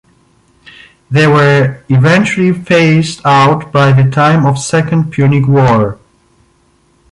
They 1.11 1.27
were 1.27 1.83
eventually 1.87 2.53
phased 2.53 3.21
out 3.23 3.71
by 3.71 3.91
the 3.91 4.09
time 4.09 4.47
of 4.47 4.57
Second 4.57 5.11
Punic 5.13 5.47
War. 5.47 5.99